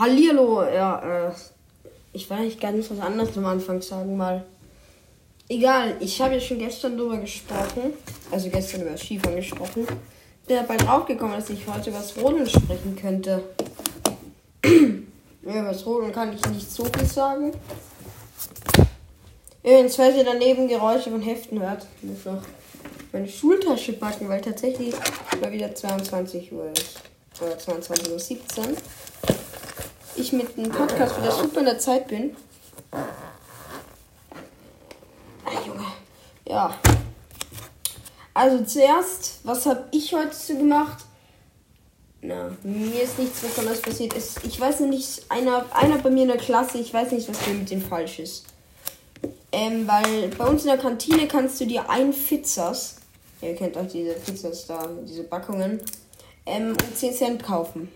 Hallihallo, 0.00 0.62
ja, 0.62 1.28
äh, 1.28 1.32
ich 2.14 2.30
weiß 2.30 2.40
nicht 2.40 2.58
ganz 2.58 2.90
was 2.90 3.00
anderes 3.00 3.36
am 3.36 3.44
Anfang 3.44 3.82
sagen 3.82 4.16
mal. 4.16 4.46
Egal, 5.46 5.94
ich 6.00 6.18
habe 6.22 6.36
ja 6.36 6.40
schon 6.40 6.58
gestern 6.58 6.96
darüber 6.96 7.18
gesprochen, 7.18 7.92
also 8.30 8.48
gestern 8.48 8.80
über 8.80 8.96
Skifahren 8.96 9.36
gesprochen. 9.36 9.86
Bin 10.46 10.56
dabei 10.56 10.78
draufgekommen, 10.78 11.34
dass 11.34 11.50
ich 11.50 11.66
heute 11.66 11.90
über 11.90 11.98
das 11.98 12.16
Rodeln 12.16 12.48
sprechen 12.48 12.96
könnte. 12.98 13.42
ja, 14.64 15.60
über 15.60 15.68
das 15.70 15.84
Rodeln 15.84 16.12
kann 16.12 16.32
ich 16.32 16.46
nicht 16.46 16.72
so 16.72 16.86
viel 16.86 17.04
sagen. 17.04 17.52
Übrigens, 19.62 19.96
falls 19.96 20.16
ihr 20.16 20.24
daneben 20.24 20.66
Geräusche 20.66 21.10
von 21.10 21.20
Heften 21.20 21.60
hört, 21.60 21.86
muss 22.00 22.24
noch 22.24 22.40
meine 23.12 23.28
Schultasche 23.28 23.92
packen, 23.92 24.30
weil 24.30 24.40
tatsächlich 24.40 24.94
mal 25.42 25.52
wieder 25.52 25.74
22 25.74 26.50
Uhr 26.52 26.72
ist. 26.72 27.02
Oder 27.38 27.58
22.17 27.58 28.60
Uhr. 28.60 28.76
Ich 30.20 30.34
mit 30.34 30.54
dem 30.54 30.68
Podcast 30.68 31.16
wieder 31.16 31.32
super 31.32 31.60
in 31.60 31.64
der 31.64 31.78
Zeit 31.78 32.06
bin. 32.08 32.36
Ah, 32.92 32.98
Junge. 35.66 35.86
Ja. 36.46 36.78
Also 38.34 38.62
zuerst, 38.64 39.38
was 39.44 39.64
habe 39.64 39.88
ich 39.92 40.12
heute 40.12 40.34
so 40.34 40.54
gemacht? 40.58 41.06
Na, 42.20 42.54
mir 42.62 43.02
ist 43.02 43.18
nichts 43.18 43.40
besonders 43.40 43.80
passiert. 43.80 44.14
Es, 44.14 44.36
ich 44.44 44.60
weiß 44.60 44.80
nicht, 44.80 45.24
einer, 45.30 45.64
einer 45.72 45.96
bei 45.96 46.10
mir 46.10 46.24
in 46.24 46.28
der 46.28 46.36
Klasse, 46.36 46.76
ich 46.76 46.92
weiß 46.92 47.12
nicht, 47.12 47.26
was 47.26 47.46
mit 47.46 47.70
dem 47.70 47.80
falsch 47.80 48.18
ist. 48.18 48.44
Ähm, 49.52 49.88
weil 49.88 50.28
bei 50.36 50.46
uns 50.46 50.64
in 50.64 50.68
der 50.68 50.76
Kantine 50.76 51.28
kannst 51.28 51.58
du 51.62 51.64
dir 51.64 51.88
ein 51.88 52.12
Fitzers, 52.12 52.96
ihr 53.40 53.54
kennt 53.54 53.78
auch 53.78 53.88
diese 53.88 54.16
Fitzers 54.16 54.66
da, 54.66 54.86
diese 55.02 55.22
Packungen, 55.22 55.80
ähm, 56.44 56.72
um 56.72 56.94
10 56.94 57.14
Cent 57.14 57.42
kaufen. 57.42 57.90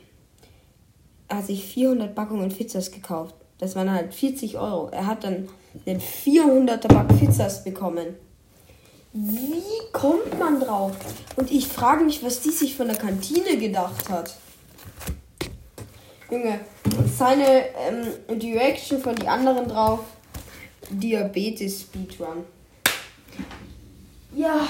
Hat 1.34 1.46
sich 1.46 1.64
400 1.64 2.14
Packungen 2.14 2.50
Fitzers 2.50 2.90
gekauft. 2.90 3.34
Das 3.58 3.76
waren 3.76 3.90
halt 3.90 4.14
40 4.14 4.58
Euro. 4.58 4.88
Er 4.90 5.06
hat 5.06 5.24
dann 5.24 5.48
den 5.86 6.00
400er 6.00 6.88
Pack 6.88 7.12
Fitzers 7.18 7.64
bekommen. 7.64 8.14
Wie 9.12 9.92
kommt 9.92 10.38
man 10.38 10.60
drauf? 10.60 10.92
Und 11.36 11.50
ich 11.50 11.68
frage 11.68 12.04
mich, 12.04 12.22
was 12.24 12.40
die 12.40 12.50
sich 12.50 12.76
von 12.76 12.88
der 12.88 12.96
Kantine 12.96 13.56
gedacht 13.58 14.10
hat. 14.10 14.34
Junge, 16.30 16.60
seine 17.16 17.68
ähm, 17.78 18.40
die 18.40 18.54
Reaction 18.54 19.00
von 19.00 19.14
die 19.14 19.28
anderen 19.28 19.68
drauf. 19.68 20.00
Diabetes 20.90 21.82
Speedrun. 21.82 22.44
Ja. 24.34 24.66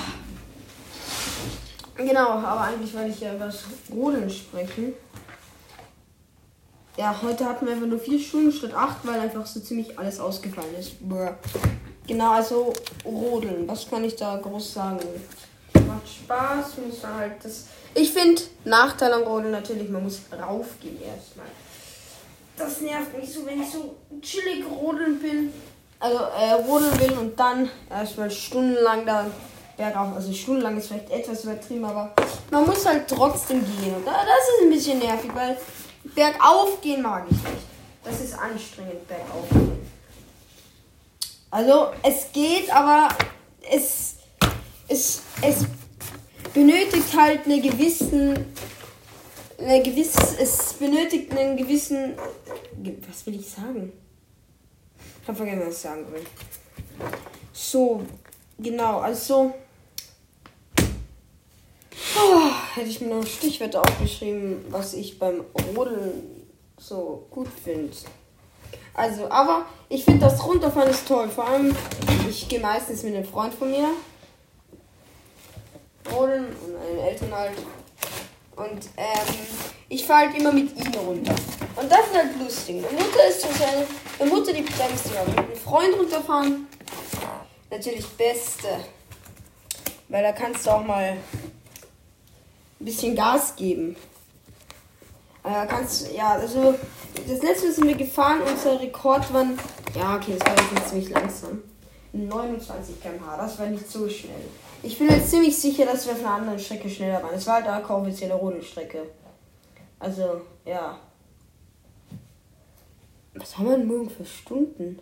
Genau, 1.97 2.31
aber 2.31 2.60
eigentlich 2.62 2.94
wollte 2.94 3.10
ich 3.10 3.20
ja 3.20 3.34
über 3.34 3.47
das 3.47 3.64
Rodeln 3.91 4.28
sprechen. 4.28 4.92
Ja, 6.97 7.14
heute 7.23 7.45
hatten 7.45 7.67
wir 7.67 7.75
einfach 7.75 7.87
nur 7.87 7.98
vier 7.98 8.20
Stunden 8.20 8.53
statt 8.53 8.73
acht, 8.75 8.98
weil 9.05 9.19
einfach 9.20 9.45
so 9.47 9.61
ziemlich 9.61 9.98
alles 9.98 10.20
ausgefallen 10.20 10.75
ist. 10.78 11.00
Bruh. 11.00 11.31
Genau, 12.06 12.33
also 12.33 12.73
Rodeln. 13.05 13.67
Was 13.67 13.89
kann 13.89 14.05
ich 14.05 14.14
da 14.17 14.37
groß 14.37 14.75
sagen? 14.75 15.00
Macht 15.87 16.09
Spaß, 16.09 16.78
muss 16.87 17.03
man 17.03 17.15
halt 17.17 17.33
das. 17.42 17.67
Ich 17.95 18.12
finde 18.12 18.42
Nachteil 18.65 19.12
am 19.12 19.22
Rodeln 19.22 19.53
natürlich, 19.53 19.89
man 19.89 20.05
muss 20.05 20.20
raufgehen 20.33 20.98
erstmal. 21.03 21.47
Das 22.56 22.81
nervt 22.81 23.17
mich 23.19 23.33
so, 23.33 23.45
wenn 23.47 23.61
ich 23.61 23.70
so 23.70 23.97
chillig 24.20 24.65
rodeln 24.70 25.19
bin 25.19 25.53
also 26.05 26.19
äh, 26.19 26.53
rodeln 26.53 27.00
will 27.00 27.12
und 27.19 27.41
dann 27.41 27.70
erstmal 27.91 28.31
stundenlang 28.31 29.06
da 29.06 29.27
bergauf. 29.77 30.15
Also 30.15 30.33
stundenlang 30.33 30.77
ist 30.77 30.89
vielleicht 30.89 31.11
etwas 31.11 31.45
übertrieben, 31.45 31.84
aber 31.84 32.12
man 32.50 32.67
muss 32.67 32.84
halt 32.84 33.09
trotzdem 33.09 33.61
gehen. 33.61 33.95
Und 33.95 34.06
das 34.06 34.15
ist 34.15 34.62
ein 34.62 34.70
bisschen 34.70 34.98
nervig, 34.98 35.31
weil 35.34 35.56
bergauf 36.14 36.80
gehen 36.80 37.02
mag 37.02 37.24
ich 37.30 37.36
nicht. 37.36 37.66
Das 38.04 38.20
ist 38.20 38.34
anstrengend, 38.34 39.06
bergauf 39.08 39.48
gehen. 39.50 39.86
Also 41.50 41.92
es 42.02 42.32
geht, 42.32 42.70
aber 42.74 43.08
es, 43.70 44.16
es, 44.88 45.22
es 45.41 45.64
benötigt 46.53 47.16
halt 47.16 47.47
eine 47.47 47.60
gewissen, 47.60 48.47
eine 49.58 49.82
gewisse, 49.82 50.19
es 50.41 50.72
benötigt 50.74 51.30
einen 51.36 51.56
gewissen, 51.56 52.14
was 53.08 53.26
will 53.26 53.38
ich 53.38 53.48
sagen? 53.48 53.92
Ich 55.22 55.28
habe 55.28 55.36
vergessen, 55.36 55.62
was 55.66 55.74
ich 55.74 55.80
sagen 55.80 56.12
will. 56.12 56.22
So, 57.53 58.03
genau, 58.58 58.98
also. 58.98 59.54
Oh, 62.16 62.50
hätte 62.75 62.88
ich 62.88 63.00
mir 63.00 63.09
noch 63.09 63.22
ein 63.22 63.27
Stichwort 63.27 63.77
aufgeschrieben, 63.77 64.65
was 64.71 64.94
ich 64.94 65.19
beim 65.19 65.44
Rodeln 65.77 66.49
so 66.78 67.27
gut 67.31 67.49
finde. 67.62 67.93
Also, 68.94 69.28
aber 69.28 69.66
ich 69.88 70.04
finde 70.04 70.21
das 70.21 70.44
Runterfahren 70.44 70.91
ist 70.91 71.09
toll. 71.09 71.28
Vor 71.28 71.47
allem, 71.47 71.75
ich 72.28 72.49
gehe 72.49 72.60
meistens 72.60 73.03
mit 73.03 73.15
einem 73.15 73.25
Freund 73.25 73.53
von 73.54 73.71
mir 73.71 73.88
rodeln 76.12 76.44
und 76.44 76.72
meinen 76.75 76.99
Eltern 76.99 77.33
halt. 77.33 77.59
Und 78.56 78.84
ähm, 78.97 79.34
ich 79.88 80.06
fahre 80.06 80.27
halt 80.27 80.38
immer 80.38 80.53
mit 80.53 80.71
ihm 80.77 80.94
runter. 80.94 81.34
Und 81.77 81.91
das 81.91 82.06
ist 82.06 82.15
halt 82.15 82.38
lustig. 82.38 82.83
Meine 82.83 83.03
Mutter 83.03 83.27
ist 83.28 83.41
so 83.41 83.49
seine. 83.59 83.87
Meine 84.19 84.31
Mutter 84.31 84.53
die 84.53 84.62
bremst 84.62 85.06
ja. 85.12 85.25
Mit 85.27 85.38
einem 85.38 85.56
Freund 85.56 85.94
runterfahren. 85.99 86.69
Natürlich 87.71 88.06
Beste. 88.10 88.69
Weil 90.09 90.22
da 90.22 90.33
kannst 90.33 90.66
du 90.66 90.71
auch 90.71 90.84
mal 90.84 91.16
ein 92.84 92.87
bisschen 92.87 93.17
Gas 93.17 93.56
geben. 93.56 93.97
Äh, 95.43 95.67
kannst 95.67 96.12
ja, 96.12 96.33
also 96.33 96.75
das 97.27 97.43
letzte 97.43 97.72
sind 97.72 97.89
wir 97.89 97.95
gefahren, 97.95 98.43
unser 98.43 98.78
Rekord 98.78 99.33
waren, 99.33 99.59
ja 99.95 100.17
okay, 100.17 100.37
das 100.39 100.47
war 100.47 100.75
jetzt 100.75 100.89
ziemlich 100.91 101.09
langsam. 101.09 101.62
29 102.12 103.00
km/h, 103.00 103.37
das 103.39 103.59
war 103.59 103.67
nicht 103.67 103.91
so 103.91 104.06
schnell. 104.09 104.45
Ich 104.83 104.99
bin 104.99 105.09
jetzt 105.09 105.31
ziemlich 105.31 105.56
sicher, 105.56 105.87
dass 105.87 106.06
wir 106.06 106.12
auf 106.12 106.21
einer 106.21 106.34
anderen 106.34 106.59
Strecke 106.59 106.91
schneller 106.91 107.22
waren. 107.22 107.34
Es 107.34 107.47
war 107.47 107.65
halt 107.65 107.69
auch 107.69 107.91
offizielle 107.91 108.34
Rodelstrecke. 108.34 109.03
Also, 109.99 110.43
ja. 110.66 110.99
Was 113.34 113.56
haben 113.56 113.69
wir 113.71 113.78
denn 113.78 113.87
morgen 113.87 114.11
für 114.11 114.27
Stunden? 114.27 114.99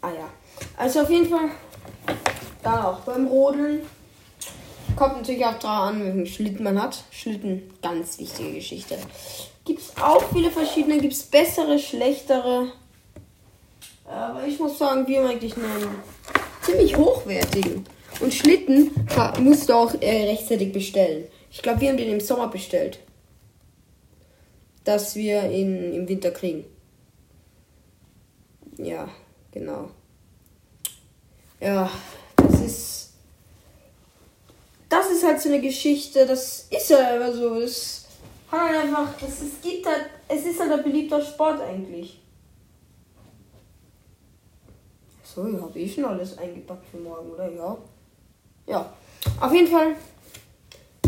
Ah 0.00 0.10
ja. 0.10 0.28
Also 0.76 1.02
auf 1.02 1.10
jeden 1.10 1.28
Fall. 1.28 1.50
Da 2.62 2.84
auch 2.84 3.00
beim 3.00 3.26
Rodeln. 3.26 3.86
Kommt 4.96 5.16
natürlich 5.16 5.44
auch 5.44 5.58
drauf 5.58 5.88
an, 5.88 6.04
welchen 6.04 6.26
Schlitten 6.26 6.64
man 6.64 6.80
hat. 6.80 7.04
Schlitten, 7.10 7.70
ganz 7.82 8.18
wichtige 8.18 8.52
Geschichte. 8.52 8.98
Gibt 9.64 9.80
es 9.80 9.96
auch 9.96 10.22
viele 10.32 10.50
verschiedene, 10.50 10.98
gibt 10.98 11.14
es 11.14 11.22
bessere, 11.22 11.78
schlechtere. 11.78 12.72
Aber 14.04 14.44
ich 14.46 14.58
muss 14.58 14.78
sagen, 14.78 15.06
wir 15.06 15.20
haben 15.20 15.30
eigentlich 15.30 15.56
einen 15.56 15.88
ziemlich 16.62 16.96
hochwertigen. 16.96 17.84
Und 18.20 18.34
Schlitten 18.34 18.90
musst 19.40 19.68
du 19.68 19.74
auch 19.74 19.94
äh, 20.00 20.24
rechtzeitig 20.24 20.72
bestellen. 20.72 21.26
Ich 21.50 21.62
glaube, 21.62 21.80
wir 21.80 21.88
haben 21.88 21.96
den 21.96 22.12
im 22.12 22.20
Sommer 22.20 22.48
bestellt. 22.48 22.98
Dass 24.84 25.16
wir 25.16 25.50
ihn 25.50 25.92
im 25.92 26.08
Winter 26.08 26.30
kriegen. 26.30 26.64
Ja, 28.78 29.08
genau. 29.52 29.90
Ja, 31.60 31.90
das 32.36 32.60
ist. 32.60 33.11
Das 34.92 35.10
ist 35.10 35.24
halt 35.24 35.40
so 35.40 35.48
eine 35.48 35.58
Geschichte, 35.58 36.26
das 36.26 36.66
ist 36.68 36.90
ja 36.90 37.16
immer 37.16 37.32
so. 37.32 37.58
Das 37.58 38.04
hat 38.48 38.60
halt 38.60 38.82
einfach. 38.82 39.08
Das, 39.18 39.40
es 39.40 39.58
gibt 39.62 39.86
halt. 39.86 40.10
Es 40.28 40.44
ist 40.44 40.60
halt 40.60 40.70
ein 40.70 40.82
beliebter 40.82 41.22
Sport 41.24 41.62
eigentlich. 41.62 42.20
So, 45.24 45.48
ich 45.48 45.58
habe 45.58 45.80
eh 45.80 45.88
schon 45.88 46.04
alles 46.04 46.36
eingepackt 46.36 46.84
für 46.90 46.98
morgen, 46.98 47.30
oder? 47.30 47.50
Ja. 47.50 47.78
Ja. 48.66 48.92
Auf 49.40 49.54
jeden 49.54 49.68
Fall. 49.68 49.96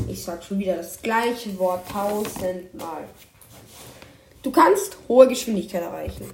Ich 0.09 0.25
sag 0.25 0.43
schon 0.43 0.59
wieder 0.61 0.77
das 0.77 1.03
gleiche 1.03 1.59
Wort 1.59 1.87
tausendmal. 1.87 3.05
Du 4.43 4.51
kannst 4.51 4.97
hohe 5.09 5.29
Geschwindigkeit 5.29 5.83
erreichen. 5.83 6.33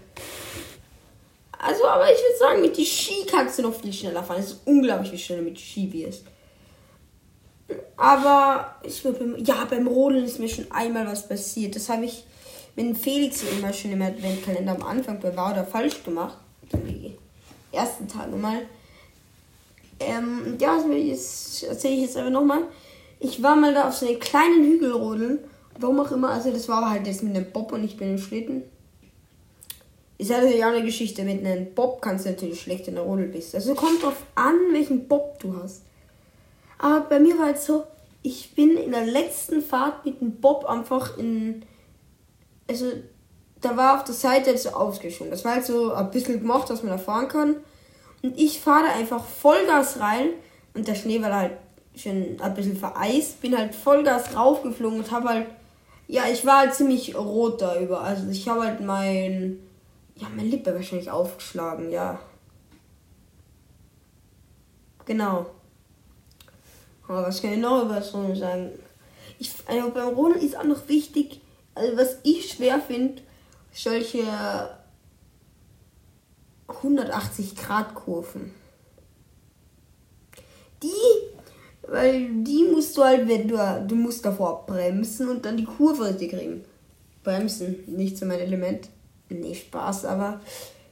Also, 1.59 1.85
aber 1.85 2.05
ich 2.13 2.19
würde 2.21 2.39
sagen, 2.39 2.61
mit 2.63 2.77
die 2.77 2.87
Ski 2.87 3.27
kannst 3.29 3.59
du 3.59 3.63
noch 3.63 3.75
viel 3.75 3.93
schneller 3.93 4.23
fahren. 4.23 4.39
Es 4.39 4.53
ist 4.53 4.61
unglaublich, 4.67 5.11
wie 5.11 5.19
schnell 5.19 5.41
du 5.41 5.47
mit 5.47 5.59
Ski 5.59 5.93
wirst. 5.93 6.27
Aber 8.01 8.77
ich 8.83 9.03
glaube, 9.03 9.37
ja, 9.45 9.67
beim 9.69 9.87
Rodeln 9.87 10.25
ist 10.25 10.39
mir 10.39 10.49
schon 10.49 10.73
einmal 10.73 11.07
was 11.07 11.29
passiert. 11.29 11.77
Das 11.77 11.91
habe 11.91 12.07
ich 12.07 12.25
mit 12.75 12.97
Felix 12.97 13.43
immer 13.43 13.75
schon 13.75 13.93
im 13.93 14.01
Adventkalender 14.01 14.73
am 14.75 14.83
Anfang 14.83 15.21
bei 15.21 15.37
War 15.37 15.53
oder 15.53 15.67
falsch 15.67 16.03
gemacht. 16.03 16.39
Die 16.73 17.13
ersten 17.71 18.09
Tage 18.09 18.35
mal. 18.37 18.63
Ähm, 19.99 20.57
ja, 20.59 20.79
das 20.79 21.63
erzähle 21.63 21.95
ich 21.97 22.01
jetzt 22.01 22.17
einfach 22.17 22.31
nochmal. 22.31 22.63
Ich 23.19 23.43
war 23.43 23.55
mal 23.55 23.75
da 23.75 23.89
auf 23.89 23.97
so 23.99 24.09
einem 24.09 24.19
kleinen 24.19 24.65
Hügel 24.65 24.93
rodeln. 24.93 25.39
Warum 25.79 26.01
auch 26.01 26.11
immer, 26.11 26.31
also 26.31 26.51
das 26.51 26.71
war 26.71 26.89
halt 26.89 27.07
jetzt 27.07 27.23
mit 27.23 27.37
einem 27.37 27.53
Bob 27.53 27.71
und 27.73 27.85
ich 27.85 27.99
bin 27.99 28.13
im 28.13 28.19
Schlitten. 28.19 28.63
Ist 30.17 30.33
halt 30.33 30.57
ja 30.57 30.71
eine 30.71 30.83
Geschichte. 30.83 31.23
Mit 31.23 31.45
einem 31.45 31.75
Bob 31.75 32.01
kannst 32.01 32.25
du 32.25 32.31
natürlich 32.31 32.63
schlecht 32.63 32.89
in 32.89 32.95
der 32.95 33.05
Rodel 33.05 33.27
bist. 33.27 33.55
Also 33.55 33.75
kommt 33.75 34.03
drauf 34.03 34.25
an, 34.37 34.55
welchen 34.73 35.07
Bob 35.07 35.39
du 35.39 35.55
hast. 35.63 35.83
Aber 36.81 37.01
bei 37.03 37.21
mir 37.21 37.39
war 37.39 37.51
es 37.51 37.67
so, 37.67 37.85
ich 38.23 38.55
bin 38.55 38.77
in 38.77 38.91
der 38.93 39.07
letzten 39.07 39.63
Fahrt 39.63 40.05
mit 40.05 40.21
dem 40.21 40.41
Bob 40.41 40.65
einfach 40.65 41.17
in 41.17 41.65
also 42.71 42.87
da 43.61 43.77
war 43.77 43.97
auf 43.97 44.05
der 44.05 44.15
Seite 44.15 44.51
jetzt 44.51 44.63
so 44.63 44.71
ausgeschoben. 44.71 45.31
Das 45.31 45.45
war 45.45 45.55
halt 45.55 45.67
so 45.67 45.93
ein 45.93 46.11
bisschen 46.11 46.41
gemacht, 46.41 46.71
dass 46.71 46.83
man 46.83 46.93
da 46.93 46.99
fahren 46.99 47.29
kann. 47.29 47.57
Und 48.23 48.39
ich 48.39 48.61
fahre 48.61 48.87
da 48.87 48.95
einfach 48.95 49.25
Vollgas 49.25 49.99
rein 50.01 50.31
und 50.75 50.87
der 50.87 50.95
Schnee 50.95 51.21
war 51.21 51.35
halt 51.35 51.53
schon 51.97 52.41
ein 52.41 52.55
bisschen 52.55 52.77
vereist. 52.77 53.41
Bin 53.43 53.59
halt 53.59 53.75
Vollgas 53.75 54.37
raufgeflogen 54.37 55.01
und 55.01 55.11
habe 55.11 55.29
halt, 55.29 55.47
ja, 56.07 56.23
ich 56.33 56.47
war 56.47 56.59
halt 56.59 56.75
ziemlich 56.75 57.17
rot 57.17 57.61
da 57.61 57.79
über. 57.81 58.01
Also 58.01 58.31
ich 58.31 58.49
habe 58.49 58.65
halt 58.65 58.81
mein, 58.81 59.59
ja, 60.15 60.29
meine 60.35 60.49
Lippe 60.49 60.75
wahrscheinlich 60.75 61.11
aufgeschlagen, 61.11 61.91
ja. 61.91 62.21
Genau. 65.05 65.47
Aber 67.11 67.27
was 67.27 67.43
kann 67.43 67.55
ich 67.55 67.59
noch 67.59 67.87
über 67.87 67.97
das 67.97 68.15
Rodeln 68.15 68.37
sagen? 68.37 68.71
Ich, 69.41 69.53
also 69.67 69.91
beim 69.91 70.15
Rodeln 70.15 70.41
ist 70.41 70.57
auch 70.57 70.63
noch 70.63 70.87
wichtig, 70.87 71.41
also 71.75 71.97
was 71.97 72.19
ich 72.23 72.53
schwer 72.53 72.81
finde, 72.81 73.21
solche 73.73 74.23
180 76.69 77.57
Grad 77.57 77.97
Kurven. 77.97 78.55
Die, 80.85 80.89
weil 81.83 82.29
die 82.45 82.69
musst 82.71 82.97
du 82.97 83.03
halt, 83.03 83.27
wenn 83.27 83.49
du, 83.49 83.57
du 83.89 83.97
musst 83.97 84.25
davor 84.25 84.65
bremsen 84.65 85.31
und 85.31 85.45
dann 85.45 85.57
die 85.57 85.65
Kurve 85.65 86.11
richtig 86.11 86.31
kriegen. 86.31 86.65
Bremsen, 87.25 87.83
nicht 87.89 88.19
so 88.19 88.25
mein 88.25 88.39
Element. 88.39 88.89
Nee, 89.29 89.57
Spaß, 89.57 90.05
aber 90.05 90.41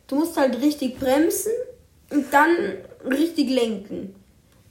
du 0.08 0.16
musst 0.16 0.36
halt 0.36 0.60
richtig 0.60 0.98
bremsen 0.98 1.52
und 2.10 2.26
dann 2.32 2.50
richtig 3.08 3.50
lenken. 3.50 4.17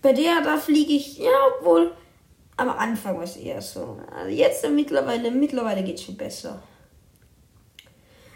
Bei 0.01 0.13
der, 0.13 0.41
da 0.43 0.57
fliege 0.57 0.93
ich, 0.93 1.17
ja, 1.17 1.31
obwohl, 1.57 1.91
am 2.57 2.69
Anfang 2.69 3.15
war 3.15 3.23
es 3.23 3.37
eher 3.37 3.61
so. 3.61 3.99
Also 4.15 4.29
jetzt 4.29 4.67
mittlerweile, 4.69 5.31
mittlerweile 5.31 5.83
geht 5.83 5.95
es 5.95 6.03
schon 6.03 6.17
besser. 6.17 6.61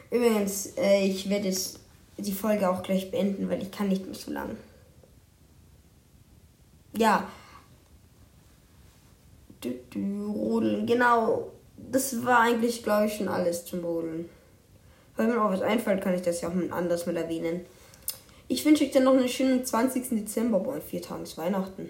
Übrigens, 0.10 0.78
äh, 0.78 1.06
ich 1.06 1.30
werde 1.30 1.48
jetzt 1.48 1.80
die 2.18 2.34
Folge 2.34 2.70
auch 2.70 2.84
gleich 2.84 3.10
beenden, 3.10 3.50
weil 3.50 3.62
ich 3.62 3.72
kann 3.72 3.88
nicht 3.88 4.06
mehr 4.06 4.16
so 4.16 4.32
lang. 4.32 4.58
Ja. 6.98 7.28
Du, 9.62 9.70
du, 9.90 10.32
Rodeln, 10.32 10.86
genau. 10.86 11.52
Das 11.78 12.24
war 12.26 12.42
eigentlich, 12.42 12.84
glaube 12.84 13.08
ich, 13.08 13.16
schon 13.16 13.28
alles 13.28 13.66
zum 13.66 13.84
Rodeln. 13.84 14.30
Wenn 15.16 15.30
mir 15.30 15.42
auch 15.42 15.52
was 15.52 15.62
einfällt, 15.62 16.02
kann 16.02 16.14
ich 16.14 16.22
das 16.22 16.42
ja 16.42 16.50
auch 16.50 16.72
anders 16.72 17.06
mal 17.06 17.18
erwähnen. 17.18 17.66
Ich 18.52 18.66
wünsche 18.66 18.84
euch 18.84 18.92
dann 18.92 19.06
noch 19.06 19.14
einen 19.14 19.30
schönen 19.30 19.66
20. 19.66 20.10
Dezember 20.10 20.60
bei 20.60 20.82
vier 20.82 21.02
Tagen 21.02 21.24
Weihnachten. 21.38 21.90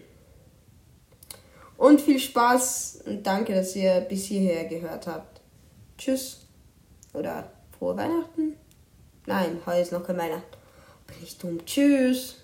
Und 1.76 2.00
viel 2.00 2.20
Spaß 2.20 3.00
und 3.08 3.26
danke, 3.26 3.56
dass 3.56 3.76
ihr 3.76 4.02
bis 4.02 4.26
hierher 4.26 4.66
gehört 4.66 5.08
habt. 5.08 5.42
Tschüss. 5.98 6.46
Oder 7.14 7.52
frohe 7.76 7.98
Weihnachten. 7.98 8.58
Nein, 9.26 9.60
heute 9.66 9.82
ist 9.82 9.92
noch 9.92 10.06
kein 10.06 10.20
Weihnachten. 10.20 10.56
Bin 11.08 11.18
ich 11.24 11.36
dumm. 11.40 11.66
Tschüss. 11.66 12.41